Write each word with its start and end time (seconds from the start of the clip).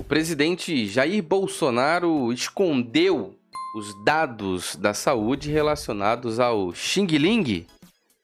O 0.00 0.02
presidente 0.02 0.86
Jair 0.86 1.22
Bolsonaro 1.22 2.32
escondeu 2.32 3.36
os 3.76 4.02
dados 4.02 4.74
da 4.74 4.94
saúde 4.94 5.50
relacionados 5.50 6.40
ao 6.40 6.72
Xing 6.72 7.06
Ling. 7.18 7.66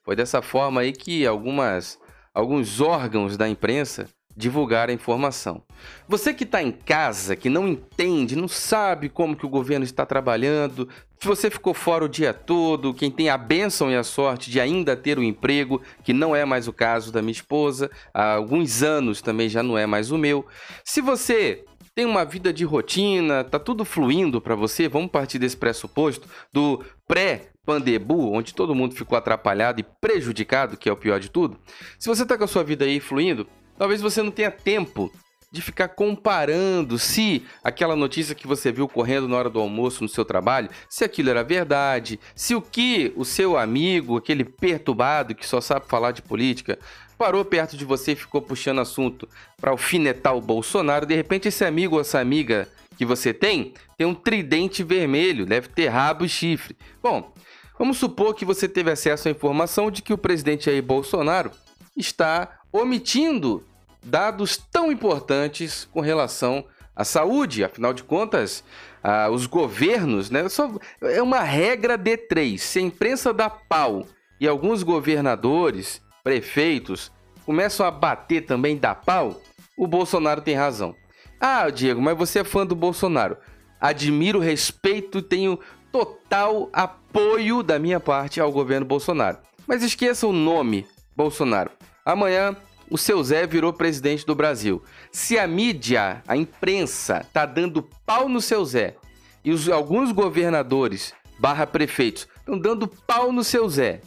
Foi 0.02 0.16
dessa 0.16 0.40
forma 0.40 0.80
aí 0.80 0.90
que 0.90 1.26
algumas, 1.26 1.98
alguns 2.32 2.80
órgãos 2.80 3.36
da 3.36 3.46
imprensa 3.46 4.08
divulgar 4.36 4.90
a 4.90 4.92
informação. 4.92 5.62
Você 6.06 6.34
que 6.34 6.44
está 6.44 6.62
em 6.62 6.71
casa, 6.71 7.34
que 7.34 7.48
não 7.48 7.66
entende, 7.66 8.37
não 8.37 8.48
sabe 8.48 9.08
como 9.08 9.34
que 9.34 9.46
o 9.46 9.48
governo 9.48 9.84
está 9.84 10.04
trabalhando, 10.04 10.88
se 11.19 11.26
você 11.26 11.51
ficou 11.51 11.72
fora 11.72 12.04
o 12.04 12.08
dia 12.08 12.34
todo, 12.34 12.92
quem 12.92 13.10
tem 13.10 13.30
a 13.30 13.38
bênção 13.38 13.90
e 13.90 13.96
a 13.96 14.04
sorte 14.04 14.51
de 14.51 14.60
ainda 14.60 14.94
ter 14.94 15.16
o 15.19 15.22
um 15.22 15.24
emprego, 15.24 15.80
que 16.05 16.12
não 16.12 16.37
é 16.37 16.45
mais 16.45 16.69
o 16.69 16.73
caso 16.73 17.10
da 17.10 17.23
minha 17.23 17.33
esposa, 17.33 17.91
há 18.12 18.34
alguns 18.34 18.83
anos 18.83 19.23
também 19.23 19.48
já 19.48 19.62
não 19.62 19.78
é 19.78 19.87
mais 19.87 20.10
o 20.10 20.19
meu. 20.19 20.45
Se 20.84 21.00
você 21.00 21.64
tem 21.95 22.05
uma 22.05 22.27
vida 22.27 22.52
de 22.52 22.64
rotina, 22.64 23.42
tá 23.42 23.59
tudo 23.59 23.83
fluindo 23.83 24.39
para 24.41 24.55
você, 24.55 24.87
vamos 24.87 25.11
partir 25.11 25.39
desse 25.39 25.56
pressuposto 25.56 26.28
do 26.53 26.84
pré 27.09 27.48
pandebu, 27.64 28.33
onde 28.33 28.55
todo 28.55 28.75
mundo 28.75 28.95
ficou 28.95 29.16
atrapalhado 29.16 29.80
e 29.80 29.87
prejudicado, 30.00 30.77
que 30.77 30.89
é 30.89 30.92
o 30.92 30.97
pior 30.97 31.19
de 31.19 31.30
tudo. 31.30 31.59
Se 31.98 32.09
você 32.09 32.25
tá 32.25 32.37
com 32.37 32.45
a 32.45 32.47
sua 32.47 32.62
vida 32.62 32.84
aí 32.84 33.00
fluindo, 33.00 33.47
Talvez 33.79 34.01
você 34.01 34.23
não 34.23 34.30
tenha 34.30 34.51
tempo 34.51 35.12
de 35.51 35.62
ficar 35.62 35.89
comparando 35.89 36.98
se 36.98 37.47
aquela 37.62 37.97
notícia 37.97 38.34
que 38.34 38.47
você 38.47 38.73
viu 38.73 38.89
correndo 38.89 39.29
na 39.29 39.37
hora 39.37 39.51
do 39.51 39.61
almoço 39.61 40.03
no 40.03 40.09
seu 40.09 40.25
trabalho, 40.25 40.69
se 40.89 41.05
aquilo 41.05 41.30
era 41.30 41.43
verdade, 41.43 42.20
se 42.34 42.55
o 42.55 42.61
que 42.61 43.12
o 43.17 43.25
seu 43.25 43.57
amigo, 43.57 44.17
aquele 44.17 44.45
perturbado 44.45 45.34
que 45.34 45.47
só 45.47 45.61
sabe 45.61 45.87
falar 45.87 46.12
de 46.12 46.20
política, 46.20 46.79
parou 47.17 47.45
perto 47.45 47.77
de 47.77 47.84
você 47.84 48.12
e 48.12 48.17
ficou 48.17 48.43
puxando 48.43 48.81
assunto 48.81 49.29
para 49.59 49.70
alfinetar 49.70 50.37
o 50.37 50.41
Bolsonaro, 50.41 51.06
de 51.06 51.15
repente 51.15 51.48
esse 51.48 51.65
amigo 51.65 51.95
ou 51.95 52.01
essa 52.01 52.20
amiga 52.20 52.69
que 52.98 53.06
você 53.06 53.33
tem 53.33 53.73
tem 53.97 54.06
um 54.06 54.15
tridente 54.15 54.83
vermelho, 54.83 55.47
deve 55.47 55.69
ter 55.69 55.89
rabo 55.89 56.25
e 56.25 56.28
chifre. 56.28 56.77
Bom, 57.03 57.33
vamos 57.78 57.97
supor 57.97 58.34
que 58.34 58.45
você 58.45 58.69
teve 58.69 58.91
acesso 58.91 59.28
à 59.28 59.31
informação 59.31 59.91
de 59.91 60.03
que 60.03 60.12
o 60.12 60.19
presidente 60.19 60.67
Jair 60.67 60.83
Bolsonaro 60.83 61.50
está 61.97 62.61
omitindo 62.70 63.65
dados 64.07 64.57
tão 64.57 64.91
importantes 64.91 65.89
com 65.93 66.01
relação 66.01 66.65
à 66.95 67.05
saúde. 67.05 67.65
Afinal 67.65 67.93
de 67.93 68.03
contas, 68.03 68.65
ah, 69.03 69.29
os 69.31 69.47
governos, 69.47 70.31
né? 70.31 70.49
Só, 70.49 70.71
é 71.03 71.21
uma 71.21 71.43
regra 71.43 71.97
de 71.99 72.17
três. 72.17 72.62
Se 72.62 72.79
a 72.79 72.83
imprensa 72.83 73.33
dá 73.33 73.51
pau 73.51 74.07
e 74.41 74.47
alguns 74.47 74.83
governadores, 74.83 76.01
prefeitos, 76.23 77.12
começam 77.45 77.87
a 77.87 77.91
bater 77.91 78.47
também 78.47 78.77
dá 78.77 78.95
pau, 78.95 79.41
o 79.77 79.87
Bolsonaro 79.87 80.41
tem 80.41 80.55
razão. 80.55 80.95
Ah, 81.41 81.69
Diego, 81.69 82.01
mas 82.01 82.17
você 82.17 82.41
é 82.41 82.45
fã 82.45 82.67
do 82.67 82.75
Bolsonaro. 82.75 83.37
Admiro, 83.81 84.39
respeito 84.39 85.21
tenho 85.21 85.59
total 85.93 86.71
apoio 86.73 87.62
da 87.62 87.79
minha 87.79 88.01
parte 88.01 88.41
ao 88.41 88.51
governo 88.51 88.87
Bolsonaro. 88.87 89.39
Mas 89.67 89.83
esqueça 89.83 90.27
o 90.27 90.33
nome 90.33 90.87
Bolsonaro. 91.15 91.71
Amanhã 92.05 92.57
o 92.91 92.97
seu 92.97 93.23
Zé 93.23 93.47
virou 93.47 93.73
presidente 93.73 94.25
do 94.25 94.34
Brasil. 94.34 94.83
Se 95.11 95.39
a 95.39 95.47
mídia, 95.47 96.23
a 96.27 96.37
imprensa, 96.37 97.27
tá 97.33 97.45
dando 97.45 97.83
pau 98.05 98.28
no 98.28 98.41
seu 98.41 98.65
Zé 98.65 98.97
e 99.45 99.53
os, 99.53 99.69
alguns 99.69 100.12
governadores 100.12 101.15
barra 101.39 101.67
prefeitos 101.67 102.28
estão 102.39 102.59
dando 102.59 102.87
pau 102.87 103.33
no 103.33 103.45
seu 103.45 103.69
Zé, 103.69 104.01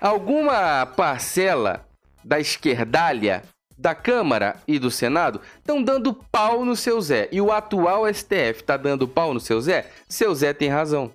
alguma 0.00 0.86
parcela 0.86 1.86
da 2.24 2.38
esquerdalha 2.38 3.42
da 3.76 3.94
Câmara 3.94 4.56
e 4.66 4.78
do 4.78 4.90
Senado 4.90 5.40
estão 5.58 5.82
dando 5.82 6.14
pau 6.14 6.64
no 6.64 6.76
seu 6.76 7.00
Zé 7.00 7.28
e 7.32 7.40
o 7.40 7.50
atual 7.50 8.06
STF 8.12 8.60
está 8.60 8.76
dando 8.76 9.08
pau 9.08 9.34
no 9.34 9.40
seu 9.40 9.60
Zé, 9.60 9.90
seu 10.08 10.34
Zé 10.34 10.52
tem 10.52 10.68
razão. 10.68 11.12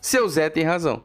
Seu 0.00 0.28
Zé 0.28 0.48
tem 0.48 0.64
razão. 0.64 1.04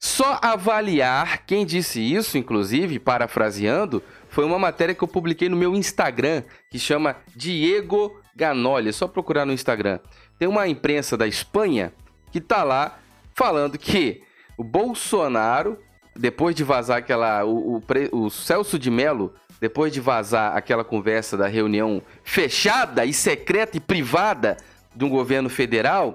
Só 0.00 0.38
avaliar 0.40 1.44
quem 1.44 1.66
disse 1.66 2.00
isso, 2.00 2.38
inclusive, 2.38 3.00
parafraseando, 3.00 4.02
foi 4.28 4.44
uma 4.44 4.58
matéria 4.58 4.94
que 4.94 5.02
eu 5.02 5.08
publiquei 5.08 5.48
no 5.48 5.56
meu 5.56 5.74
Instagram, 5.74 6.44
que 6.70 6.78
chama 6.78 7.16
Diego 7.34 8.20
Ganoli. 8.36 8.90
É 8.90 8.92
só 8.92 9.08
procurar 9.08 9.44
no 9.44 9.52
Instagram. 9.52 9.98
Tem 10.38 10.46
uma 10.46 10.68
imprensa 10.68 11.16
da 11.16 11.26
Espanha 11.26 11.92
que 12.30 12.40
tá 12.40 12.62
lá 12.62 12.98
falando 13.34 13.76
que 13.76 14.22
o 14.56 14.62
Bolsonaro, 14.62 15.78
depois 16.14 16.54
de 16.54 16.62
vazar 16.62 16.98
aquela. 16.98 17.44
O, 17.44 17.78
o, 18.12 18.24
o 18.24 18.30
Celso 18.30 18.78
de 18.78 18.90
Mello, 18.90 19.34
depois 19.60 19.92
de 19.92 20.00
vazar 20.00 20.56
aquela 20.56 20.84
conversa 20.84 21.36
da 21.36 21.48
reunião 21.48 22.00
fechada 22.22 23.04
e 23.04 23.12
secreta 23.12 23.76
e 23.76 23.80
privada 23.80 24.56
do 24.94 25.08
governo 25.08 25.48
federal, 25.48 26.14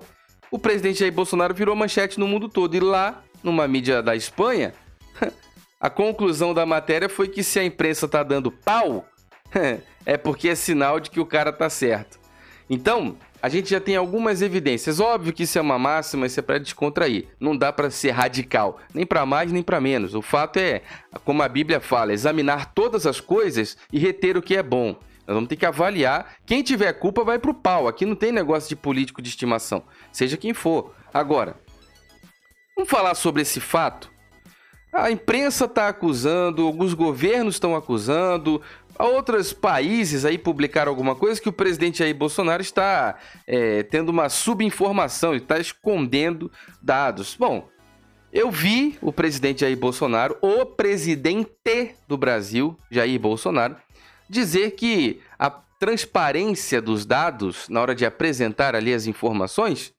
o 0.50 0.58
presidente 0.58 1.00
Jair 1.00 1.12
Bolsonaro 1.12 1.54
virou 1.54 1.76
manchete 1.76 2.20
no 2.20 2.28
mundo 2.28 2.48
todo. 2.48 2.76
E 2.76 2.80
lá 2.80 3.22
numa 3.44 3.68
mídia 3.68 4.02
da 4.02 4.16
Espanha, 4.16 4.74
a 5.80 5.90
conclusão 5.90 6.54
da 6.54 6.66
matéria 6.66 7.10
foi 7.10 7.28
que 7.28 7.44
se 7.44 7.60
a 7.60 7.64
imprensa 7.64 8.08
tá 8.08 8.24
dando 8.24 8.52
pau, 8.52 9.06
é 10.06 10.18
porque 10.18 10.50
é 10.50 10.56
sinal 10.56 11.00
de 11.00 11.10
que 11.10 11.20
o 11.20 11.26
cara 11.26 11.52
tá 11.52 11.70
certo. 11.70 12.20
Então, 12.70 13.18
a 13.42 13.50
gente 13.50 13.70
já 13.70 13.80
tem 13.80 13.98
algumas 13.98 14.42
evidências. 14.42 15.02
Óbvio 15.02 15.34
que 15.34 15.44
isso 15.44 15.58
é 15.58 15.62
uma 15.62 15.78
máxima, 15.78 16.26
isso 16.26 16.40
é 16.40 16.44
para 16.44 16.58
descontrair. 16.58 17.28
Não 17.38 17.58
dá 17.58 17.74
para 17.74 17.92
ser 17.92 18.12
radical, 18.12 18.80
nem 18.94 19.06
para 19.06 19.26
mais 19.26 19.52
nem 19.52 19.62
para 19.62 19.82
menos. 19.82 20.16
O 20.16 20.22
fato 20.22 20.58
é, 20.58 20.82
como 21.26 21.44
a 21.44 21.50
Bíblia 21.50 21.82
fala, 21.82 22.14
examinar 22.14 22.74
todas 22.74 23.06
as 23.06 23.20
coisas 23.20 23.78
e 23.92 24.00
reter 24.00 24.38
o 24.38 24.42
que 24.42 24.56
é 24.56 24.64
bom. 24.64 24.96
Nós 25.28 25.36
vamos 25.36 25.50
ter 25.50 25.58
que 25.58 25.66
avaliar. 25.66 26.36
Quem 26.46 26.64
tiver 26.64 26.94
culpa 26.94 27.24
vai 27.24 27.38
pro 27.38 27.54
pau. 27.54 27.88
Aqui 27.88 28.06
não 28.06 28.16
tem 28.16 28.32
negócio 28.32 28.70
de 28.70 28.78
político 28.78 29.22
de 29.22 29.28
estimação, 29.28 29.84
seja 30.12 30.38
quem 30.38 30.54
for. 30.54 30.94
Agora, 31.14 31.58
Vamos 32.84 32.92
falar 32.92 33.16
sobre 33.16 33.42
esse 33.44 33.62
fato? 33.62 34.12
A 34.92 35.10
imprensa 35.10 35.64
está 35.64 35.88
acusando, 35.88 36.68
alguns 36.68 36.94
governos 36.94 37.56
estão 37.56 37.78
acusando, 37.78 38.62
outros 39.00 39.54
países 39.54 40.26
aí 40.26 40.38
publicaram 40.38 40.90
alguma 40.90 41.16
coisa 41.16 41.40
que 41.40 41.48
o 41.48 41.54
presidente 41.54 42.00
Jair 42.00 42.14
Bolsonaro 42.14 42.62
está 42.62 43.18
é, 43.48 43.84
tendo 43.84 44.10
uma 44.10 44.28
subinformação, 44.28 45.34
está 45.34 45.58
escondendo 45.58 46.52
dados. 46.82 47.38
Bom, 47.40 47.70
eu 48.34 48.52
vi 48.52 48.98
o 49.02 49.14
presidente 49.14 49.62
Jair 49.62 49.78
Bolsonaro, 49.78 50.38
o 50.42 50.66
presidente 50.66 51.96
do 52.06 52.18
Brasil, 52.18 52.78
Jair 52.92 53.18
Bolsonaro, 53.18 53.78
dizer 54.30 54.72
que 54.72 55.22
a 55.40 55.50
transparência 55.50 56.82
dos 56.82 57.06
dados 57.06 57.70
na 57.70 57.80
hora 57.80 57.96
de 57.96 58.06
apresentar 58.06 58.76
ali 58.76 58.94
as 58.94 59.08
informações 59.08 59.94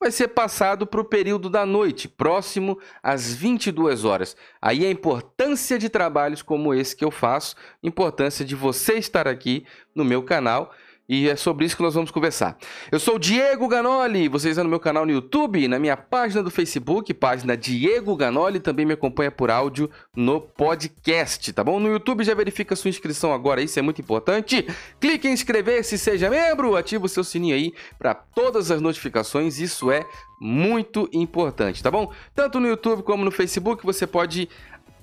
vai 0.00 0.10
ser 0.10 0.28
passado 0.28 0.86
para 0.86 1.00
o 1.00 1.04
período 1.04 1.50
da 1.50 1.66
noite, 1.66 2.08
próximo 2.08 2.78
às 3.02 3.34
22 3.34 4.04
horas. 4.04 4.36
Aí 4.62 4.86
a 4.86 4.90
importância 4.90 5.78
de 5.78 5.88
trabalhos 5.88 6.42
como 6.42 6.72
esse 6.72 6.94
que 6.94 7.04
eu 7.04 7.10
faço, 7.10 7.56
importância 7.82 8.44
de 8.44 8.54
você 8.54 8.94
estar 8.94 9.26
aqui 9.26 9.66
no 9.94 10.04
meu 10.04 10.22
canal 10.22 10.72
e 11.08 11.28
é 11.28 11.36
sobre 11.36 11.64
isso 11.64 11.76
que 11.76 11.82
nós 11.82 11.94
vamos 11.94 12.10
conversar. 12.10 12.58
Eu 12.92 13.00
sou 13.00 13.16
o 13.16 13.18
Diego 13.18 13.66
Ganoli, 13.66 14.28
vocês 14.28 14.52
estão 14.52 14.64
no 14.64 14.70
meu 14.70 14.78
canal 14.78 15.06
no 15.06 15.12
YouTube, 15.12 15.66
na 15.66 15.78
minha 15.78 15.96
página 15.96 16.42
do 16.42 16.50
Facebook, 16.50 17.14
página 17.14 17.56
Diego 17.56 18.14
Ganoli, 18.14 18.60
também 18.60 18.84
me 18.84 18.92
acompanha 18.92 19.30
por 19.30 19.50
áudio 19.50 19.90
no 20.14 20.40
podcast, 20.40 21.50
tá 21.52 21.64
bom? 21.64 21.80
No 21.80 21.88
YouTube 21.88 22.24
já 22.24 22.34
verifica 22.34 22.76
sua 22.76 22.90
inscrição 22.90 23.32
agora, 23.32 23.62
isso 23.62 23.78
é 23.78 23.82
muito 23.82 24.02
importante. 24.02 24.66
Clique 25.00 25.26
em 25.26 25.32
inscrever-se, 25.32 25.96
seja 25.96 26.28
membro, 26.28 26.76
ativa 26.76 27.06
o 27.06 27.08
seu 27.08 27.24
sininho 27.24 27.54
aí 27.54 27.72
para 27.98 28.14
todas 28.14 28.70
as 28.70 28.80
notificações, 28.80 29.58
isso 29.58 29.90
é 29.90 30.04
muito 30.40 31.08
importante, 31.12 31.82
tá 31.82 31.90
bom? 31.90 32.12
Tanto 32.34 32.60
no 32.60 32.68
YouTube 32.68 33.02
como 33.02 33.24
no 33.24 33.30
Facebook 33.30 33.84
você 33.84 34.06
pode 34.06 34.48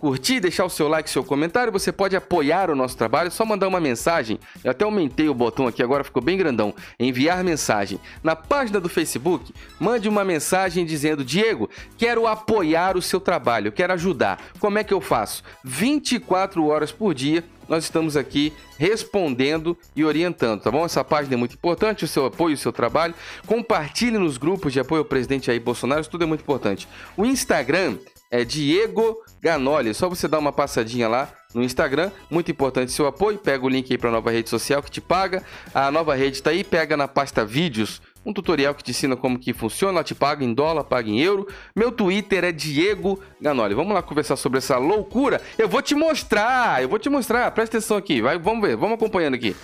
curtir, 0.05 0.39
deixar 0.39 0.65
o 0.65 0.69
seu 0.69 0.87
like, 0.87 1.09
seu 1.09 1.23
comentário. 1.23 1.73
Você 1.73 1.91
pode 1.91 2.15
apoiar 2.15 2.69
o 2.69 2.75
nosso 2.75 2.95
trabalho, 2.95 3.31
só 3.31 3.43
mandar 3.43 3.67
uma 3.67 3.79
mensagem. 3.79 4.39
Eu 4.63 4.69
até 4.69 4.85
aumentei 4.85 5.27
o 5.27 5.33
botão 5.33 5.65
aqui, 5.65 5.81
agora 5.81 6.03
ficou 6.03 6.21
bem 6.21 6.37
grandão. 6.37 6.75
Enviar 6.99 7.43
mensagem. 7.43 7.99
Na 8.23 8.35
página 8.35 8.79
do 8.79 8.87
Facebook, 8.87 9.51
mande 9.79 10.07
uma 10.07 10.23
mensagem 10.23 10.85
dizendo: 10.85 11.25
Diego, 11.25 11.67
quero 11.97 12.27
apoiar 12.27 12.95
o 12.95 13.01
seu 13.01 13.19
trabalho, 13.19 13.71
quero 13.71 13.93
ajudar. 13.93 14.39
Como 14.59 14.77
é 14.77 14.83
que 14.83 14.93
eu 14.93 15.01
faço? 15.01 15.41
24 15.63 16.67
horas 16.67 16.91
por 16.91 17.15
dia 17.15 17.43
nós 17.67 17.83
estamos 17.85 18.15
aqui 18.15 18.53
respondendo 18.77 19.75
e 19.95 20.05
orientando, 20.05 20.61
tá 20.61 20.69
bom? 20.69 20.85
Essa 20.85 21.03
página 21.03 21.33
é 21.33 21.37
muito 21.37 21.55
importante, 21.55 22.05
o 22.05 22.07
seu 22.07 22.27
apoio, 22.27 22.53
o 22.53 22.57
seu 22.57 22.71
trabalho. 22.71 23.15
Compartilhe 23.47 24.19
nos 24.19 24.37
grupos 24.37 24.71
de 24.71 24.79
apoio 24.79 24.99
ao 24.99 25.05
presidente 25.05 25.47
Jair 25.47 25.59
Bolsonaro, 25.59 26.01
isso 26.01 26.11
tudo 26.11 26.25
é 26.25 26.27
muito 26.27 26.41
importante. 26.41 26.87
O 27.17 27.25
Instagram 27.25 27.97
é 28.31 28.43
Diego 28.43 29.17
Ganoli. 29.41 29.93
Só 29.93 30.09
você 30.09 30.27
dar 30.27 30.39
uma 30.39 30.51
passadinha 30.51 31.07
lá 31.07 31.29
no 31.53 31.63
Instagram. 31.63 32.11
Muito 32.29 32.51
importante 32.51 32.91
seu 32.91 33.07
apoio. 33.07 33.37
Pega 33.37 33.65
o 33.65 33.69
link 33.69 33.91
aí 33.91 33.97
para 33.97 34.09
a 34.09 34.13
nova 34.13 34.31
rede 34.31 34.49
social 34.49 34.81
que 34.83 34.91
te 34.91 35.01
paga. 35.01 35.43
A 35.73 35.89
nova 35.91 36.15
rede 36.15 36.37
está 36.37 36.49
aí, 36.49 36.63
pega 36.63 36.97
na 36.97 37.07
pasta 37.07 37.45
vídeos 37.45 38.01
um 38.25 38.33
tutorial 38.33 38.73
que 38.73 38.83
te 38.83 38.89
ensina 38.91 39.15
como 39.15 39.37
que 39.37 39.53
funciona, 39.53 40.03
te 40.03 40.15
paga 40.15 40.43
em 40.43 40.53
dólar, 40.53 40.83
paga 40.83 41.09
em 41.09 41.21
euro. 41.21 41.47
Meu 41.75 41.91
Twitter 41.91 42.43
é 42.43 42.51
Diego 42.51 43.19
Ganoli. 43.39 43.75
Vamos 43.75 43.93
lá 43.93 44.01
conversar 44.01 44.35
sobre 44.35 44.57
essa 44.57 44.77
loucura. 44.77 45.39
Eu 45.57 45.69
vou 45.69 45.81
te 45.81 45.93
mostrar, 45.93 46.81
eu 46.81 46.89
vou 46.89 46.97
te 46.97 47.07
mostrar. 47.07 47.51
Presta 47.51 47.77
atenção 47.77 47.97
aqui, 47.97 48.21
vai, 48.21 48.39
vamos 48.39 48.67
ver, 48.67 48.75
vamos 48.75 48.95
acompanhando 48.95 49.35
aqui. 49.35 49.55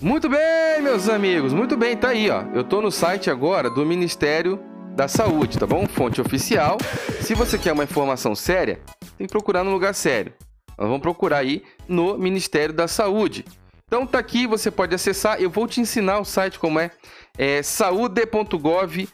Muito 0.00 0.28
bem, 0.28 0.80
meus 0.80 1.08
amigos, 1.08 1.52
muito 1.52 1.76
bem, 1.76 1.96
tá 1.96 2.10
aí, 2.10 2.30
ó. 2.30 2.44
Eu 2.54 2.62
tô 2.62 2.80
no 2.80 2.88
site 2.88 3.28
agora 3.30 3.68
do 3.68 3.84
Ministério 3.84 4.60
da 4.94 5.08
Saúde, 5.08 5.58
tá 5.58 5.66
bom? 5.66 5.88
Fonte 5.88 6.20
oficial. 6.20 6.78
Se 7.20 7.34
você 7.34 7.58
quer 7.58 7.72
uma 7.72 7.82
informação 7.82 8.32
séria, 8.32 8.78
tem 9.16 9.26
que 9.26 9.32
procurar 9.32 9.64
no 9.64 9.72
lugar 9.72 9.92
sério. 9.96 10.32
Nós 10.78 10.86
vamos 10.86 11.02
procurar 11.02 11.38
aí 11.38 11.64
no 11.88 12.16
Ministério 12.16 12.72
da 12.72 12.86
Saúde. 12.86 13.44
Então 13.88 14.06
tá 14.06 14.20
aqui, 14.20 14.46
você 14.46 14.70
pode 14.70 14.94
acessar. 14.94 15.42
Eu 15.42 15.50
vou 15.50 15.66
te 15.66 15.80
ensinar 15.80 16.20
o 16.20 16.24
site 16.24 16.60
como 16.60 16.78
é, 16.78 16.92
é 17.36 17.60
saúde.gov.br, 17.60 19.08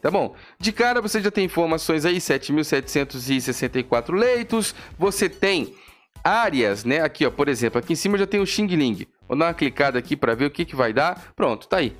tá 0.00 0.10
bom? 0.10 0.34
De 0.58 0.72
cara 0.72 1.02
você 1.02 1.20
já 1.20 1.30
tem 1.30 1.44
informações 1.44 2.06
aí, 2.06 2.16
7.764 2.16 4.14
leitos. 4.14 4.74
Você 4.98 5.28
tem 5.28 5.74
áreas, 6.24 6.84
né? 6.84 7.02
Aqui, 7.02 7.26
ó, 7.26 7.30
por 7.30 7.48
exemplo, 7.48 7.78
aqui 7.78 7.92
em 7.92 7.96
cima 7.96 8.16
já 8.16 8.26
tem 8.26 8.40
o 8.40 8.46
Xing 8.46 8.68
Ling. 8.68 9.06
Vou 9.28 9.36
dar 9.36 9.46
uma 9.46 9.54
clicada 9.54 9.98
aqui 9.98 10.16
para 10.16 10.34
ver 10.34 10.46
o 10.46 10.50
que, 10.50 10.64
que 10.64 10.76
vai 10.76 10.92
dar. 10.92 11.32
Pronto, 11.34 11.66
tá 11.66 11.78
aí. 11.78 11.96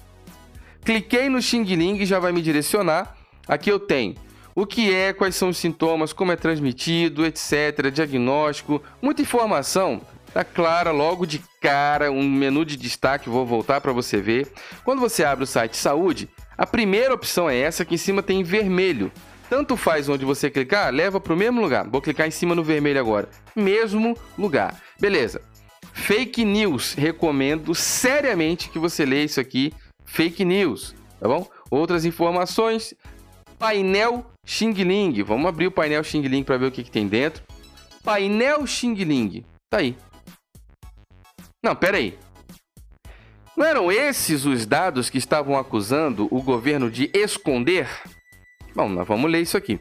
Cliquei 0.84 1.28
no 1.28 1.40
Xing 1.40 1.64
Ling 1.64 1.96
e 1.96 2.06
já 2.06 2.18
vai 2.18 2.32
me 2.32 2.42
direcionar. 2.42 3.16
Aqui 3.48 3.70
eu 3.70 3.78
tenho 3.78 4.14
o 4.54 4.66
que 4.66 4.94
é, 4.94 5.12
quais 5.12 5.34
são 5.34 5.48
os 5.48 5.58
sintomas, 5.58 6.12
como 6.12 6.32
é 6.32 6.36
transmitido, 6.36 7.26
etc. 7.26 7.90
Diagnóstico, 7.92 8.82
muita 9.02 9.22
informação. 9.22 10.00
Tá 10.32 10.44
clara 10.44 10.90
logo 10.90 11.26
de 11.26 11.40
cara, 11.60 12.10
um 12.10 12.28
menu 12.28 12.64
de 12.64 12.76
destaque, 12.76 13.28
vou 13.28 13.46
voltar 13.46 13.80
para 13.80 13.92
você 13.92 14.20
ver. 14.20 14.52
Quando 14.84 15.00
você 15.00 15.24
abre 15.24 15.44
o 15.44 15.46
site 15.46 15.76
Saúde, 15.76 16.28
a 16.58 16.66
primeira 16.66 17.14
opção 17.14 17.48
é 17.48 17.56
essa, 17.56 17.84
que 17.84 17.94
em 17.94 17.98
cima 17.98 18.22
tem 18.22 18.40
em 18.40 18.44
vermelho. 18.44 19.12
Tanto 19.48 19.76
faz 19.76 20.08
onde 20.08 20.24
você 20.24 20.50
clicar, 20.50 20.92
leva 20.92 21.20
para 21.20 21.32
o 21.32 21.36
mesmo 21.36 21.60
lugar. 21.60 21.88
Vou 21.88 22.00
clicar 22.00 22.26
em 22.26 22.32
cima 22.32 22.54
no 22.54 22.64
vermelho 22.64 22.98
agora. 22.98 23.28
Mesmo 23.54 24.16
lugar. 24.36 24.80
Beleza. 24.98 25.40
Fake 25.92 26.44
news. 26.44 26.94
Recomendo 26.94 27.74
seriamente 27.74 28.70
que 28.70 28.78
você 28.78 29.04
leia 29.04 29.24
isso 29.24 29.40
aqui. 29.40 29.72
Fake 30.04 30.44
news, 30.44 30.94
tá 31.20 31.28
bom? 31.28 31.48
Outras 31.70 32.04
informações. 32.04 32.94
Painel 33.58 34.26
Xing 34.44 34.72
Ling. 34.72 35.22
Vamos 35.22 35.46
abrir 35.46 35.66
o 35.66 35.72
painel 35.72 36.04
Xing 36.04 36.22
Ling 36.22 36.44
para 36.44 36.58
ver 36.58 36.66
o 36.66 36.72
que, 36.72 36.84
que 36.84 36.90
tem 36.90 37.08
dentro. 37.08 37.42
Painel 38.02 38.66
Xing 38.66 38.94
Ling. 38.94 39.44
Tá 39.70 39.78
aí. 39.78 39.96
Não, 41.64 41.74
pera 41.74 41.96
aí. 41.96 42.18
Não 43.56 43.64
eram 43.64 43.90
esses 43.90 44.44
os 44.44 44.66
dados 44.66 45.08
que 45.08 45.16
estavam 45.16 45.56
acusando 45.56 46.28
o 46.30 46.42
governo 46.42 46.90
de 46.90 47.10
esconder? 47.14 47.88
Bom, 48.74 48.88
nós 48.88 49.06
vamos 49.06 49.30
ler 49.30 49.42
isso 49.42 49.56
aqui. 49.56 49.80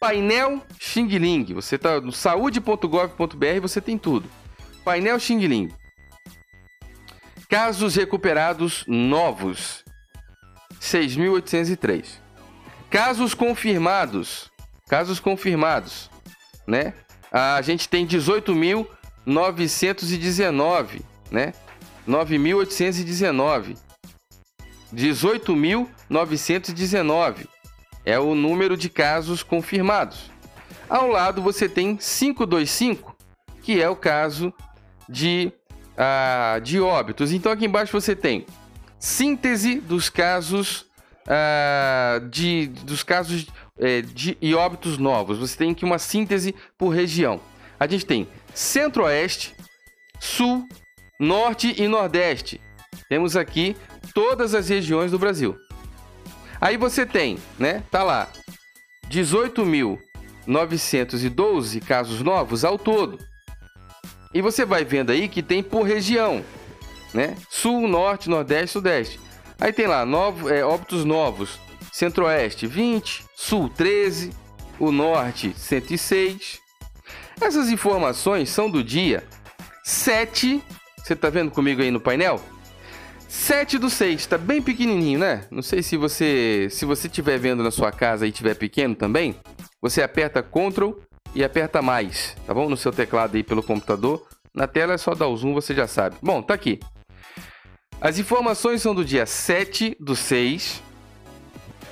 Painel 0.00 0.62
Xing 0.78 1.08
Ling. 1.18 1.52
Você 1.54 1.76
está 1.76 2.00
no 2.00 2.12
saúde.gov.br, 2.12 3.60
você 3.60 3.80
tem 3.80 3.98
tudo. 3.98 4.28
Painel 4.86 5.18
Xing 5.18 5.44
Ling. 5.48 5.68
Casos 7.48 7.96
recuperados 7.96 8.84
novos. 8.86 9.82
6.803. 10.80 12.20
Casos 12.88 13.34
confirmados. 13.34 14.48
Casos 14.88 15.18
confirmados, 15.18 16.08
né? 16.68 16.94
A 17.32 17.60
gente 17.62 17.88
tem 17.88 18.06
18.919, 18.06 21.02
né? 21.32 21.52
9.819. 22.08 23.76
18.919 24.94 27.48
é 28.04 28.20
o 28.20 28.36
número 28.36 28.76
de 28.76 28.88
casos 28.88 29.42
confirmados. 29.42 30.30
Ao 30.88 31.08
lado 31.08 31.42
você 31.42 31.68
tem 31.68 31.96
525, 31.96 33.16
que 33.60 33.82
é 33.82 33.88
o 33.88 33.96
caso 33.96 34.54
de, 35.08 35.52
uh, 35.92 36.60
de 36.60 36.80
óbitos. 36.80 37.32
Então 37.32 37.52
aqui 37.52 37.66
embaixo 37.66 37.92
você 37.92 38.14
tem 38.14 38.46
síntese 38.98 39.80
dos 39.80 40.08
casos 40.08 40.86
uh, 41.26 42.26
de 42.28 42.68
dos 42.68 43.02
casos 43.02 43.46
é, 43.78 44.00
de 44.02 44.36
e 44.40 44.54
óbitos 44.54 44.98
novos. 44.98 45.38
Você 45.38 45.56
tem 45.56 45.72
aqui 45.72 45.84
uma 45.84 45.98
síntese 45.98 46.54
por 46.78 46.90
região. 46.90 47.40
A 47.78 47.86
gente 47.86 48.06
tem 48.06 48.26
Centro-Oeste, 48.54 49.54
Sul, 50.18 50.66
Norte 51.20 51.74
e 51.80 51.86
Nordeste. 51.86 52.60
Temos 53.08 53.36
aqui 53.36 53.76
todas 54.14 54.54
as 54.54 54.68
regiões 54.68 55.10
do 55.10 55.18
Brasil. 55.18 55.56
Aí 56.60 56.76
você 56.76 57.04
tem, 57.04 57.38
né? 57.58 57.82
Tá 57.90 58.02
lá, 58.02 58.28
18.912 59.10 61.84
casos 61.84 62.22
novos 62.22 62.64
ao 62.64 62.78
todo. 62.78 63.18
E 64.36 64.42
você 64.42 64.66
vai 64.66 64.84
vendo 64.84 65.12
aí 65.12 65.28
que 65.28 65.42
tem 65.42 65.62
por 65.62 65.86
região, 65.86 66.44
né? 67.14 67.34
Sul, 67.48 67.88
Norte, 67.88 68.28
Nordeste, 68.28 68.72
Sudeste. 68.74 69.18
Aí 69.58 69.72
tem 69.72 69.86
lá 69.86 70.04
novo, 70.04 70.50
é, 70.50 70.62
óbitos 70.62 71.06
novos: 71.06 71.58
Centro-Oeste 71.90 72.66
20, 72.66 73.24
Sul 73.34 73.70
13, 73.70 74.32
o 74.78 74.92
Norte 74.92 75.54
106. 75.56 76.60
Essas 77.40 77.70
informações 77.70 78.50
são 78.50 78.70
do 78.70 78.84
dia 78.84 79.24
7. 79.82 80.62
Você 80.98 81.16
tá 81.16 81.30
vendo 81.30 81.50
comigo 81.50 81.80
aí 81.80 81.90
no 81.90 81.98
painel? 81.98 82.38
7 83.26 83.78
do 83.78 83.88
6, 83.88 84.26
tá 84.26 84.36
bem 84.36 84.60
pequenininho, 84.60 85.18
né? 85.18 85.46
Não 85.50 85.62
sei 85.62 85.82
se 85.82 85.96
você 85.96 86.68
se 86.70 86.84
você 86.84 87.06
estiver 87.06 87.38
vendo 87.38 87.62
na 87.62 87.70
sua 87.70 87.90
casa 87.90 88.26
e 88.26 88.32
tiver 88.32 88.54
pequeno 88.54 88.94
também, 88.94 89.34
você 89.80 90.02
aperta 90.02 90.42
Ctrl 90.42 90.90
e 91.36 91.44
aperta 91.44 91.82
mais, 91.82 92.34
tá 92.46 92.54
bom? 92.54 92.66
No 92.66 92.78
seu 92.78 92.90
teclado 92.90 93.36
aí 93.36 93.42
pelo 93.42 93.62
computador. 93.62 94.26
Na 94.54 94.66
tela 94.66 94.94
é 94.94 94.98
só 94.98 95.14
dar 95.14 95.28
o 95.28 95.36
zoom, 95.36 95.52
você 95.52 95.74
já 95.74 95.86
sabe. 95.86 96.16
Bom, 96.22 96.40
tá 96.40 96.54
aqui. 96.54 96.80
As 98.00 98.18
informações 98.18 98.80
são 98.80 98.94
do 98.94 99.04
dia 99.04 99.26
7 99.26 99.98
do 100.00 100.16
6. 100.16 100.82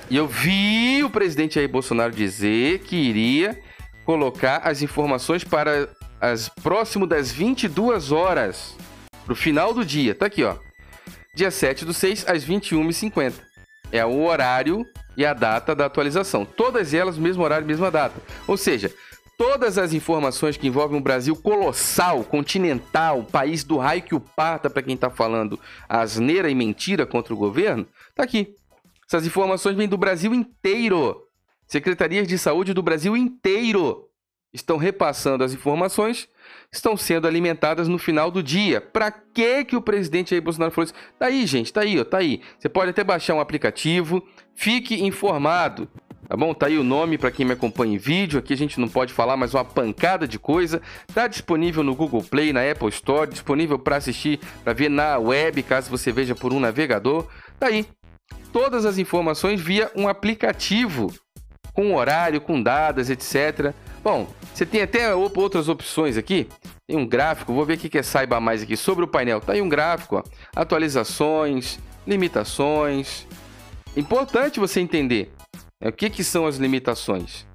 E 0.09 0.17
eu 0.17 0.27
vi 0.27 1.03
o 1.03 1.11
presidente 1.11 1.55
Jair 1.55 1.69
Bolsonaro 1.69 2.11
dizer 2.11 2.79
que 2.79 2.95
iria 2.95 3.55
colocar 4.03 4.61
as 4.63 4.81
informações 4.81 5.43
para 5.43 5.89
as 6.19 6.49
próximo 6.49 7.05
das 7.05 7.31
22 7.31 8.11
horas, 8.11 8.75
para 9.25 9.33
o 9.33 9.35
final 9.35 9.75
do 9.75 9.85
dia. 9.85 10.15
Tá 10.15 10.25
aqui, 10.25 10.43
ó. 10.43 10.55
Dia 11.35 11.51
7 11.51 11.85
do 11.85 11.93
6 11.93 12.27
às 12.27 12.43
21h50. 12.43 13.33
É 13.91 14.03
o 14.03 14.23
horário 14.23 14.83
e 15.15 15.23
a 15.23 15.35
data 15.35 15.75
da 15.75 15.85
atualização. 15.85 16.45
Todas 16.45 16.95
elas, 16.95 17.15
mesmo 17.15 17.43
horário, 17.43 17.67
mesma 17.67 17.91
data. 17.91 18.19
Ou 18.47 18.57
seja, 18.57 18.91
todas 19.37 19.77
as 19.77 19.93
informações 19.93 20.57
que 20.57 20.67
envolvem 20.67 20.97
um 20.97 21.01
Brasil 21.01 21.35
colossal, 21.35 22.23
continental, 22.23 23.23
país 23.23 23.63
do 23.63 23.77
raio 23.77 24.01
que 24.01 24.15
o 24.15 24.19
parta 24.19 24.69
para 24.69 24.83
quem 24.83 24.95
está 24.95 25.09
falando 25.09 25.59
asneira 25.87 26.49
e 26.49 26.55
mentira 26.55 27.05
contra 27.05 27.33
o 27.33 27.37
governo, 27.37 27.87
tá 28.13 28.23
aqui. 28.23 28.55
Essas 29.07 29.25
informações 29.25 29.75
vêm 29.75 29.87
do 29.87 29.97
Brasil 29.97 30.33
inteiro. 30.33 31.21
Secretarias 31.67 32.27
de 32.27 32.37
saúde 32.37 32.73
do 32.73 32.83
Brasil 32.83 33.15
inteiro 33.15 34.09
estão 34.55 34.77
repassando 34.77 35.43
as 35.43 35.53
informações, 35.53 36.29
estão 36.71 36.95
sendo 36.95 37.27
alimentadas 37.27 37.87
no 37.87 37.97
final 37.97 38.31
do 38.31 38.41
dia. 38.41 38.79
Para 38.79 39.11
que 39.11 39.65
que 39.65 39.75
o 39.75 39.81
presidente 39.81 40.29
Jair 40.29 40.41
Bolsonaro 40.41 40.71
falou 40.71 40.85
isso? 40.85 40.93
Tá 41.19 41.25
aí, 41.25 41.45
gente, 41.45 41.73
tá 41.73 41.81
aí, 41.81 41.99
ó, 41.99 42.05
tá 42.05 42.19
aí. 42.19 42.41
Você 42.57 42.69
pode 42.69 42.91
até 42.91 43.03
baixar 43.03 43.35
um 43.35 43.41
aplicativo, 43.41 44.25
fique 44.55 45.03
informado. 45.03 45.89
Tá 46.27 46.35
bom? 46.35 46.53
Tá 46.53 46.65
aí 46.67 46.77
o 46.77 46.83
nome 46.83 47.17
para 47.17 47.29
quem 47.31 47.45
me 47.45 47.53
acompanha 47.53 47.93
em 47.93 47.97
vídeo. 47.97 48.39
Aqui 48.39 48.53
a 48.53 48.57
gente 48.57 48.79
não 48.79 48.87
pode 48.87 49.13
falar, 49.13 49.37
mas 49.37 49.53
uma 49.53 49.63
pancada 49.63 50.27
de 50.27 50.39
coisa. 50.39 50.81
Tá 51.13 51.27
disponível 51.27 51.83
no 51.83 51.95
Google 51.95 52.23
Play, 52.23 52.51
na 52.51 52.69
Apple 52.69 52.89
Store, 52.89 53.29
disponível 53.29 53.77
para 53.77 53.97
assistir, 53.97 54.39
para 54.63 54.73
ver 54.73 54.89
na 54.89 55.17
web, 55.17 55.61
caso 55.63 55.89
você 55.89 56.11
veja 56.11 56.33
por 56.33 56.51
um 56.51 56.59
navegador. 56.59 57.27
Tá 57.59 57.67
aí. 57.67 57.85
Todas 58.51 58.85
as 58.85 58.97
informações 58.97 59.61
via 59.61 59.91
um 59.95 60.07
aplicativo 60.07 61.13
com 61.73 61.93
horário, 61.93 62.41
com 62.41 62.61
dadas, 62.61 63.09
etc. 63.09 63.73
Bom, 64.01 64.27
você 64.53 64.65
tem 64.65 64.81
até 64.81 65.13
outras 65.13 65.67
opções 65.67 66.17
aqui. 66.17 66.47
Tem 66.87 66.97
um 66.97 67.05
gráfico, 67.05 67.53
vou 67.53 67.65
ver 67.65 67.73
o 67.73 67.77
que 67.77 67.97
é 67.97 68.03
saiba 68.03 68.39
mais 68.39 68.63
aqui 68.63 68.77
sobre 68.77 69.03
o 69.03 69.07
painel. 69.07 69.41
Tá 69.41 69.53
aí 69.53 69.61
um 69.61 69.69
gráfico, 69.69 70.17
ó. 70.17 70.23
atualizações, 70.55 71.77
limitações. 72.07 73.27
Importante 73.95 74.59
você 74.59 74.79
entender 74.79 75.34
o 75.89 75.93
que, 75.93 76.09
que 76.09 76.23
são 76.23 76.45
as 76.45 76.57
limitações? 76.57 77.45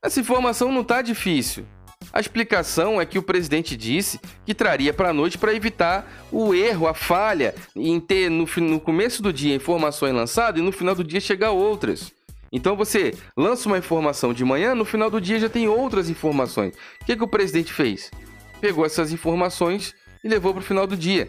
Essa 0.03 0.21
informação 0.21 0.71
não 0.71 0.83
está 0.83 1.03
difícil. 1.03 1.67
A 2.15 2.21
explicação 2.21 3.01
é 3.01 3.05
que 3.05 3.19
o 3.19 3.23
presidente 3.25 3.77
disse 3.77 4.21
que 4.47 4.55
traria 4.55 4.95
para 4.95 5.09
a 5.09 5.13
noite 5.13 5.37
para 5.37 5.53
evitar 5.53 6.09
o 6.31 6.55
erro, 6.55 6.87
a 6.87 6.95
falha 6.95 7.53
em 7.75 7.99
ter 7.99 8.31
no, 8.31 8.47
no 8.59 8.79
começo 8.79 9.21
do 9.21 9.33
dia 9.33 9.53
informações 9.53 10.15
lançadas 10.15 10.61
e 10.61 10.65
no 10.65 10.71
final 10.71 10.95
do 10.95 11.03
dia 11.03 11.19
chegar 11.19 11.51
outras. 11.51 12.13
Então 12.53 12.77
você 12.77 13.17
lança 13.37 13.69
uma 13.69 13.79
informação 13.79 14.33
de 14.33 14.45
manhã, 14.45 14.77
no 14.77 14.85
final 14.85 15.11
do 15.11 15.21
dia 15.21 15.41
já 15.41 15.49
tem 15.49 15.67
outras 15.67 16.09
informações. 16.09 16.73
O 17.03 17.05
que, 17.05 17.17
que 17.17 17.25
o 17.25 17.27
presidente 17.27 17.73
fez? 17.73 18.13
Pegou 18.61 18.87
essas 18.87 19.13
informações 19.13 19.93
e 20.23 20.29
levou 20.29 20.55
para 20.55 20.61
o 20.61 20.65
final 20.65 20.87
do 20.87 20.97
dia. 20.97 21.29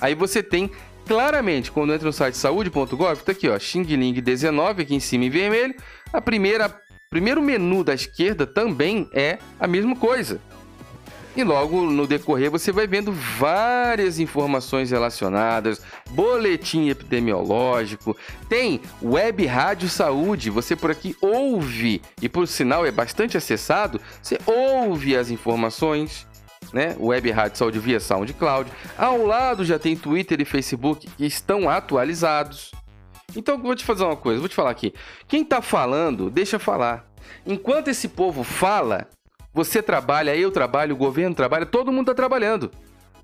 Aí 0.00 0.14
você 0.14 0.42
tem 0.42 0.70
claramente, 1.06 1.70
quando 1.70 1.92
entra 1.92 2.06
no 2.06 2.14
site 2.14 2.38
saúde.gov, 2.38 3.22
tá 3.22 3.32
aqui, 3.32 3.46
ó, 3.46 3.58
Xing 3.58 3.82
Ling 3.82 4.14
19, 4.22 4.84
aqui 4.84 4.94
em 4.94 5.00
cima 5.00 5.26
em 5.26 5.30
vermelho. 5.30 5.74
A 6.10 6.20
primeira, 6.22 6.74
primeiro 7.10 7.42
menu 7.42 7.82
da 7.82 7.94
esquerda 7.94 8.46
também 8.46 9.08
é 9.12 9.38
a 9.58 9.66
mesma 9.66 9.96
coisa. 9.96 10.40
E 11.36 11.44
logo 11.44 11.82
no 11.82 12.04
decorrer 12.04 12.50
você 12.50 12.72
vai 12.72 12.86
vendo 12.86 13.12
várias 13.12 14.18
informações 14.18 14.90
relacionadas, 14.90 15.80
boletim 16.10 16.88
epidemiológico, 16.88 18.16
tem 18.48 18.80
web 19.00 19.46
rádio 19.46 19.88
saúde, 19.88 20.50
você 20.50 20.74
por 20.74 20.90
aqui 20.90 21.16
ouve, 21.20 22.02
e 22.20 22.28
por 22.28 22.48
sinal 22.48 22.84
é 22.84 22.90
bastante 22.90 23.36
acessado, 23.36 24.00
você 24.20 24.36
ouve 24.44 25.16
as 25.16 25.30
informações, 25.30 26.26
né? 26.72 26.96
Web 26.98 27.30
Rádio 27.30 27.56
Saúde 27.56 27.78
via 27.78 28.00
SoundCloud. 28.00 28.70
Ao 28.96 29.24
lado 29.24 29.64
já 29.64 29.78
tem 29.78 29.96
Twitter 29.96 30.40
e 30.40 30.44
Facebook 30.44 31.08
que 31.16 31.24
estão 31.24 31.70
atualizados. 31.70 32.72
Então, 33.36 33.58
vou 33.58 33.74
te 33.74 33.84
fazer 33.84 34.04
uma 34.04 34.16
coisa, 34.16 34.40
vou 34.40 34.48
te 34.48 34.54
falar 34.54 34.70
aqui. 34.70 34.94
Quem 35.26 35.44
tá 35.44 35.60
falando, 35.60 36.30
deixa 36.30 36.58
falar. 36.58 37.06
Enquanto 37.46 37.88
esse 37.88 38.08
povo 38.08 38.42
fala, 38.42 39.06
você 39.52 39.82
trabalha, 39.82 40.36
eu 40.36 40.50
trabalho, 40.50 40.94
o 40.94 40.98
governo 40.98 41.34
trabalha, 41.34 41.66
todo 41.66 41.92
mundo 41.92 42.10
está 42.10 42.14
trabalhando. 42.14 42.70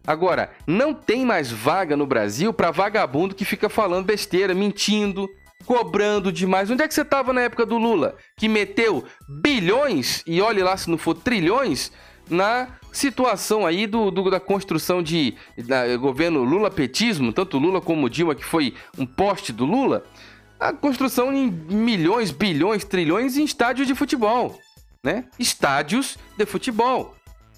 Agora, 0.06 0.50
não 0.66 0.92
tem 0.92 1.24
mais 1.24 1.50
vaga 1.50 1.96
no 1.96 2.06
Brasil 2.06 2.52
para 2.52 2.70
vagabundo 2.70 3.34
que 3.34 3.44
fica 3.44 3.70
falando 3.70 4.04
besteira, 4.04 4.54
mentindo, 4.54 5.26
cobrando 5.64 6.30
demais. 6.30 6.70
Onde 6.70 6.82
é 6.82 6.88
que 6.88 6.92
você 6.92 7.00
estava 7.00 7.32
na 7.32 7.40
época 7.40 7.64
do 7.64 7.78
Lula? 7.78 8.14
Que 8.36 8.46
meteu 8.46 9.04
bilhões, 9.26 10.22
e 10.26 10.42
olhe 10.42 10.62
lá 10.62 10.76
se 10.76 10.90
não 10.90 10.98
for 10.98 11.14
trilhões, 11.14 11.90
na 12.28 12.68
situação 12.92 13.66
aí 13.66 13.86
do, 13.86 14.10
do 14.10 14.30
da 14.30 14.40
construção 14.40 15.02
de 15.02 15.34
da, 15.66 15.96
governo 15.96 16.42
Lula-petismo, 16.42 17.32
tanto 17.32 17.58
Lula 17.58 17.80
como 17.80 18.08
Dilma, 18.08 18.34
que 18.34 18.44
foi 18.44 18.74
um 18.98 19.04
poste 19.04 19.52
do 19.52 19.64
Lula, 19.64 20.04
a 20.58 20.72
construção 20.72 21.32
em 21.32 21.50
milhões, 21.50 22.30
bilhões, 22.30 22.84
trilhões 22.84 23.36
em 23.36 23.44
estádios 23.44 23.86
de 23.86 23.94
futebol 23.94 24.58
né, 25.04 25.26
estádios 25.38 26.16
de 26.36 26.46
futebol. 26.46 27.14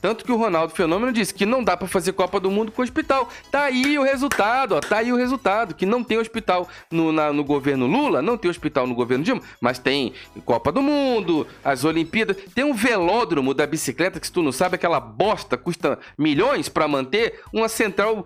Tanto 0.07 0.25
que 0.25 0.31
o 0.31 0.37
Ronaldo 0.37 0.73
Fenômeno 0.73 1.13
disse 1.13 1.35
que 1.35 1.45
não 1.45 1.65
dá 1.65 1.77
para 1.77 1.89
fazer 1.89 2.13
Copa 2.13 2.39
do 2.39 2.49
Mundo 2.49 2.71
com 2.71 2.81
hospital. 2.81 3.29
Tá 3.51 3.65
aí 3.65 3.99
o 3.99 4.05
resultado, 4.05 4.77
ó, 4.77 4.81
tá 4.81 4.99
aí 4.99 5.13
o 5.13 5.17
resultado, 5.17 5.75
que 5.75 5.85
não 5.85 6.05
tem 6.05 6.17
hospital 6.17 6.69
no, 6.93 7.11
na, 7.11 7.33
no 7.33 7.43
governo 7.43 7.89
Lula, 7.89 8.23
não 8.23 8.39
tem 8.39 8.49
hospital 8.49 8.87
no 8.87 8.95
governo 8.95 9.25
Dilma, 9.25 9.43
mas 9.61 9.81
tem 9.81 10.15
Copa 10.45 10.71
do 10.71 10.81
Mundo, 10.81 11.45
as 11.65 11.83
Olimpíadas, 11.83 12.37
tem 12.55 12.63
um 12.63 12.73
velódromo 12.73 13.53
da 13.53 13.67
bicicleta 13.67 14.21
que 14.21 14.29
se 14.29 14.33
tu 14.33 14.43
não 14.43 14.53
sabe, 14.53 14.77
aquela 14.77 15.01
bosta 15.01 15.57
custa 15.57 15.99
milhões 16.17 16.69
para 16.69 16.87
manter 16.87 17.41
uma 17.53 17.69
central 17.69 18.25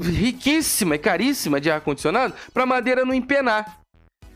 riquíssima 0.00 0.94
e 0.94 0.98
caríssima 0.98 1.60
de 1.60 1.72
ar 1.72 1.80
condicionado 1.80 2.34
para 2.54 2.64
madeira 2.64 3.04
não 3.04 3.12
empenar. 3.12 3.80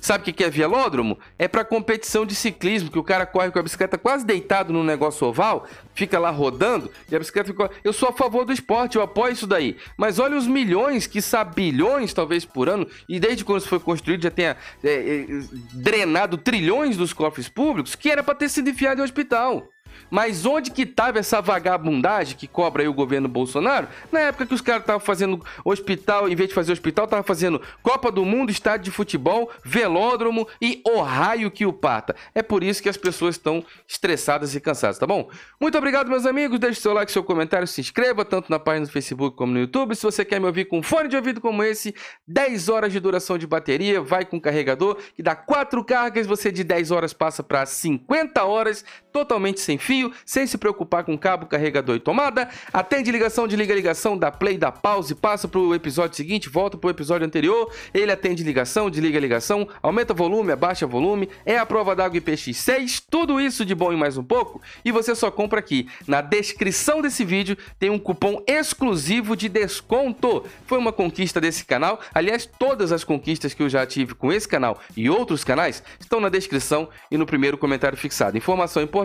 Sabe 0.00 0.30
o 0.30 0.34
que 0.34 0.42
é 0.42 0.48
velódromo? 0.48 1.18
É 1.38 1.46
para 1.46 1.64
competição 1.64 2.24
de 2.24 2.34
ciclismo, 2.34 2.90
que 2.90 2.98
o 2.98 3.04
cara 3.04 3.26
corre 3.26 3.50
com 3.50 3.58
a 3.58 3.62
bicicleta 3.62 3.98
quase 3.98 4.24
deitado 4.24 4.72
num 4.72 4.82
negócio 4.82 5.26
oval, 5.26 5.66
fica 5.94 6.18
lá 6.18 6.30
rodando, 6.30 6.90
e 7.10 7.14
a 7.14 7.18
bicicleta 7.18 7.50
fica. 7.50 7.70
Eu 7.84 7.92
sou 7.92 8.08
a 8.08 8.12
favor 8.12 8.44
do 8.44 8.52
esporte, 8.52 8.96
eu 8.96 9.02
apoio 9.02 9.32
isso 9.32 9.46
daí. 9.46 9.76
Mas 9.96 10.18
olha 10.18 10.36
os 10.36 10.46
milhões, 10.46 11.06
que 11.06 11.20
bilhões 11.54 12.14
talvez 12.14 12.44
por 12.44 12.68
ano, 12.68 12.86
e 13.08 13.20
desde 13.20 13.44
quando 13.44 13.60
isso 13.60 13.68
foi 13.68 13.80
construído 13.80 14.22
já 14.22 14.30
tenha 14.30 14.56
é, 14.82 14.90
é, 14.90 15.26
drenado 15.74 16.38
trilhões 16.38 16.96
dos 16.96 17.12
cofres 17.12 17.48
públicos, 17.48 17.94
que 17.94 18.10
era 18.10 18.22
para 18.22 18.34
ter 18.34 18.48
sido 18.48 18.70
enfiado 18.70 19.00
em 19.00 19.04
hospital. 19.04 19.68
Mas 20.10 20.46
onde 20.46 20.70
que 20.70 20.82
estava 20.82 21.18
essa 21.18 21.40
vagabundagem 21.40 22.36
que 22.36 22.46
cobra 22.46 22.82
aí 22.82 22.88
o 22.88 22.94
governo 22.94 23.28
Bolsonaro? 23.28 23.88
Na 24.10 24.20
época 24.20 24.46
que 24.46 24.54
os 24.54 24.60
caras 24.60 24.82
estavam 24.82 25.00
fazendo 25.00 25.44
hospital, 25.64 26.28
em 26.28 26.34
vez 26.34 26.48
de 26.48 26.54
fazer 26.54 26.72
hospital, 26.72 27.04
estavam 27.04 27.24
fazendo 27.24 27.60
Copa 27.82 28.10
do 28.10 28.24
Mundo, 28.24 28.50
estádio 28.50 28.84
de 28.84 28.90
futebol, 28.90 29.50
velódromo 29.64 30.46
e 30.60 30.82
o 30.86 31.00
raio 31.00 31.50
que 31.50 31.66
o 31.66 31.72
pata. 31.72 32.14
É 32.34 32.42
por 32.42 32.62
isso 32.62 32.82
que 32.82 32.88
as 32.88 32.96
pessoas 32.96 33.34
estão 33.34 33.64
estressadas 33.88 34.54
e 34.54 34.60
cansadas, 34.60 34.98
tá 34.98 35.06
bom? 35.06 35.28
Muito 35.60 35.76
obrigado, 35.76 36.08
meus 36.08 36.26
amigos. 36.26 36.58
Deixe 36.58 36.80
seu 36.80 36.92
like, 36.92 37.10
seu 37.10 37.24
comentário, 37.24 37.66
se 37.66 37.80
inscreva 37.80 38.24
tanto 38.24 38.50
na 38.50 38.58
página 38.58 38.86
do 38.86 38.92
Facebook 38.92 39.36
como 39.36 39.52
no 39.52 39.60
YouTube. 39.60 39.94
Se 39.94 40.02
você 40.02 40.24
quer 40.24 40.40
me 40.40 40.46
ouvir 40.46 40.66
com 40.66 40.82
fone 40.82 41.08
de 41.08 41.16
ouvido 41.16 41.40
como 41.40 41.62
esse, 41.62 41.94
10 42.26 42.68
horas 42.68 42.92
de 42.92 43.00
duração 43.00 43.36
de 43.36 43.46
bateria, 43.46 44.00
vai 44.00 44.24
com 44.24 44.40
carregador, 44.40 44.96
que 45.14 45.22
dá 45.22 45.34
4 45.34 45.84
cargas, 45.84 46.26
você 46.26 46.52
de 46.52 46.64
10 46.64 46.90
horas 46.90 47.12
passa 47.12 47.42
para 47.42 47.64
50 47.66 48.44
horas, 48.44 48.84
totalmente 49.12 49.60
sem 49.60 49.78
fio, 49.78 50.12
sem 50.24 50.46
se 50.46 50.56
preocupar 50.58 51.04
com 51.04 51.16
cabo, 51.16 51.46
carregador 51.46 51.96
e 51.96 52.00
tomada. 52.00 52.48
Atende 52.72 53.10
ligação, 53.10 53.46
desliga 53.46 53.74
ligação, 53.74 54.16
dá 54.16 54.30
play, 54.30 54.56
dá 54.56 54.72
pause, 54.72 55.14
passa 55.14 55.48
pro 55.48 55.74
episódio 55.74 56.16
seguinte, 56.16 56.48
volta 56.48 56.76
pro 56.76 56.90
episódio 56.90 57.26
anterior. 57.26 57.72
Ele 57.92 58.10
atende 58.12 58.42
ligação, 58.42 58.90
desliga 58.90 59.18
ligação, 59.18 59.68
aumenta 59.82 60.14
volume, 60.14 60.52
abaixa 60.52 60.86
volume. 60.86 61.28
É 61.44 61.58
a 61.58 61.66
prova 61.66 61.94
d'água 61.94 62.20
IPX6, 62.20 63.02
tudo 63.10 63.40
isso 63.40 63.64
de 63.64 63.74
bom 63.74 63.92
e 63.92 63.96
mais 63.96 64.16
um 64.16 64.24
pouco. 64.24 64.60
E 64.84 64.92
você 64.92 65.14
só 65.14 65.30
compra 65.30 65.60
aqui. 65.60 65.88
Na 66.06 66.20
descrição 66.20 67.02
desse 67.02 67.24
vídeo 67.24 67.56
tem 67.78 67.90
um 67.90 67.98
cupom 67.98 68.42
exclusivo 68.46 69.36
de 69.36 69.48
desconto. 69.48 70.44
Foi 70.66 70.78
uma 70.78 70.92
conquista 70.92 71.40
desse 71.40 71.64
canal. 71.64 72.00
Aliás, 72.14 72.48
todas 72.58 72.92
as 72.92 73.04
conquistas 73.04 73.54
que 73.54 73.62
eu 73.62 73.68
já 73.68 73.84
tive 73.86 74.14
com 74.14 74.32
esse 74.32 74.48
canal 74.48 74.80
e 74.96 75.10
outros 75.10 75.44
canais 75.44 75.82
estão 75.98 76.20
na 76.20 76.28
descrição 76.28 76.88
e 77.10 77.16
no 77.16 77.26
primeiro 77.26 77.58
comentário 77.58 77.98
fixado. 77.98 78.36
Informação 78.36 78.82
importante: 78.82 78.99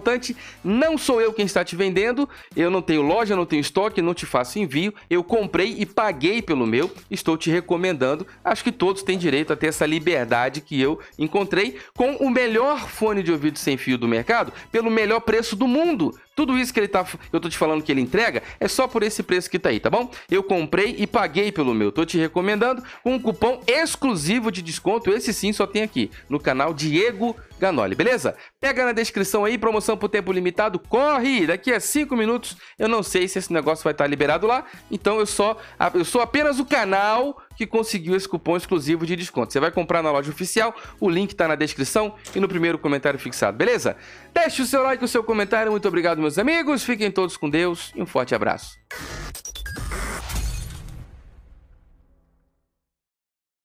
não 0.64 0.98
sou 0.98 1.22
eu 1.22 1.34
quem 1.34 1.46
está 1.46 1.64
te 1.64 1.75
vendendo, 1.75 2.28
eu 2.56 2.70
não 2.70 2.82
tenho 2.82 3.02
loja, 3.02 3.36
não 3.36 3.46
tenho 3.46 3.62
estoque, 3.62 4.02
não 4.02 4.14
te 4.14 4.25
faço 4.25 4.60
envio. 4.60 4.94
Eu 5.10 5.24
comprei 5.24 5.75
e 5.78 5.86
paguei 5.86 6.42
pelo 6.42 6.66
meu, 6.66 6.92
estou 7.10 7.38
te 7.38 7.50
recomendando. 7.50 8.25
Acho 8.44 8.64
que 8.64 8.72
todos 8.72 9.04
têm 9.04 9.18
direito 9.18 9.54
a 9.54 9.56
ter 9.56 9.68
essa 9.68 9.86
liberdade 9.86 10.62
que 10.62 10.80
eu 10.80 11.00
encontrei 11.18 11.78
com 11.96 12.16
o 12.16 12.30
melhor 12.30 12.88
fone 12.88 13.24
de 13.24 13.32
ouvido 13.32 13.60
sem 13.60 13.78
fio 13.78 13.98
do 13.98 14.08
mercado, 14.08 14.52
pelo 14.72 14.90
melhor 14.92 15.20
preço 15.22 15.56
do 15.56 15.68
mundo. 15.68 16.14
Tudo 16.36 16.58
isso 16.58 16.74
que 16.74 16.80
ele 16.80 16.88
tá, 16.88 17.06
eu 17.32 17.39
tô 17.39 17.50
te 17.50 17.58
falando 17.58 17.82
que 17.82 17.92
ele 17.92 18.01
entrega 18.01 18.44
é 18.60 18.68
só 18.68 18.88
por 18.88 19.04
esse 19.04 19.24
preço 19.24 19.50
que 19.50 19.58
tá 19.58 19.70
aí, 19.70 19.80
tá 19.80 19.89
bom? 19.89 20.12
Eu 20.30 20.44
comprei 20.44 20.96
e 21.00 21.08
paguei 21.08 21.51
pelo 21.51 21.74
meu. 21.74 21.92
Tô 21.92 22.06
te 22.06 22.18
recomendando 22.18 22.84
com 23.01 23.15
um 23.15 23.20
cupom 23.20 23.62
exclusivo 23.65 24.51
de 24.51 24.62
desconto. 24.62 25.10
Esse 25.12 25.34
sim 25.34 25.54
só 25.54 25.65
tem 25.65 25.84
aqui 25.84 26.12
no 26.27 26.39
canal 26.39 26.74
Diego 26.74 27.36
Ganoli, 27.58 27.96
beleza? 27.96 28.36
Pega 28.60 28.86
na 28.86 28.92
descrição 28.92 29.46
aí, 29.46 29.58
promoção 29.58 29.96
por 29.96 30.10
tempo 30.10 30.32
limitado. 30.32 30.77
Corre! 30.77 31.48
Daqui 31.48 31.72
a 31.72 31.80
5 31.80 32.15
minutos 32.15 32.58
eu 32.77 32.89
não 32.89 33.01
sei 33.01 33.27
se 33.27 33.39
esse 33.39 33.54
negócio 33.54 33.84
vai 33.84 33.94
estar 33.94 34.04
tá 34.04 34.10
liberado 34.10 34.46
lá. 34.46 34.65
Então 34.92 35.20
eu 35.20 35.25
só 35.25 35.58
eu 35.94 36.04
sou 36.04 36.22
apenas 36.22 36.60
o 36.60 36.65
canal 36.65 37.42
que 37.56 37.66
conseguiu 37.66 38.16
esse 38.16 38.28
cupom 38.28 38.58
exclusivo 38.58 39.06
de 39.06 39.16
desconto. 39.16 39.52
Você 39.52 39.60
vai 39.60 39.72
comprar 39.72 40.02
na 40.02 40.12
loja 40.12 40.32
oficial, 40.32 40.76
o 41.00 41.10
link 41.10 41.32
está 41.32 41.48
na 41.48 41.56
descrição 41.56 42.16
e 42.36 42.40
no 42.40 42.48
primeiro 42.48 42.78
comentário 42.78 43.20
fixado, 43.20 43.58
beleza? 43.58 43.96
Deixe 44.34 44.62
o 44.62 44.66
seu 44.66 44.84
like, 44.84 45.04
o 45.04 45.08
seu 45.08 45.24
comentário. 45.24 45.72
Muito 45.72 45.88
obrigado, 45.88 46.20
meus 46.20 46.38
amigos. 46.38 46.84
Fiquem 46.84 47.12
todos 47.12 47.38
com 47.38 47.50
Deus 47.50 47.92
e 47.96 48.02
um 48.02 48.06
forte 48.06 48.36
abraço. 48.36 48.78